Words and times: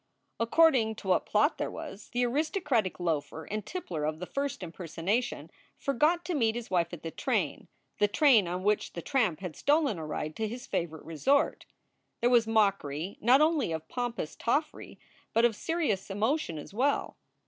According 0.39 0.95
to 0.95 1.09
what 1.09 1.27
plot 1.27 1.59
there 1.59 1.69
was, 1.69 2.09
the 2.09 2.25
aristocratic 2.25 2.99
loafer 2.99 3.43
and 3.43 3.63
tippler 3.63 4.03
of 4.03 4.17
the 4.17 4.25
first 4.25 4.63
impersonation 4.63 5.51
forgot 5.77 6.25
to 6.25 6.33
meet 6.33 6.55
his 6.55 6.71
wife 6.71 6.91
at 6.91 7.03
the 7.03 7.11
train, 7.11 7.67
the 7.99 8.07
train 8.07 8.47
on 8.47 8.63
which 8.63 8.93
the 8.93 9.03
tramp 9.03 9.41
had 9.41 9.55
stolen 9.55 9.99
a 9.99 10.05
ride 10.07 10.35
to 10.37 10.47
his 10.47 10.65
favorite 10.65 11.05
resort. 11.05 11.67
There 12.19 12.31
was 12.31 12.47
mockery 12.47 13.19
not 13.21 13.41
only 13.41 13.71
of 13.71 13.87
pompous 13.89 14.35
toffery, 14.35 14.97
but 15.33 15.45
of 15.45 15.55
serious 15.55 16.09
emotion 16.09 16.57
as 16.57 16.73
well. 16.73 17.17